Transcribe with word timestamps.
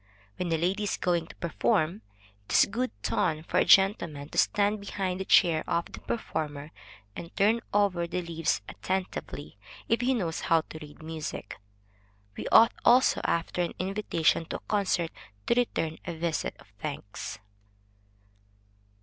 When 0.37 0.51
a 0.51 0.57
lady 0.57 0.81
is 0.85 0.97
going 0.97 1.27
to 1.27 1.35
perform, 1.35 2.01
it 2.45 2.53
is 2.53 2.65
good 2.65 2.89
ton 3.03 3.43
for 3.43 3.59
a 3.59 3.65
gentleman 3.65 4.29
to 4.29 4.37
stand 4.39 4.79
behind 4.79 5.19
the 5.19 5.25
chair 5.25 5.63
of 5.67 5.91
the 5.91 5.99
performer, 5.99 6.71
and 7.15 7.29
turn 7.37 7.61
over 7.71 8.07
the 8.07 8.23
leaves 8.23 8.61
attentively, 8.67 9.59
if 9.87 10.01
he 10.01 10.15
knows 10.15 10.41
how 10.41 10.61
to 10.69 10.79
read 10.81 11.03
music. 11.03 11.59
We 12.35 12.47
ought 12.47 12.73
also 12.83 13.21
after 13.25 13.61
an 13.61 13.75
invitation 13.77 14.45
to 14.45 14.55
a 14.55 14.59
concert, 14.67 15.11
to 15.45 15.53
return 15.53 15.99
a 16.03 16.15
visit 16.15 16.55
of 16.59 16.67
thanks. 16.79 17.37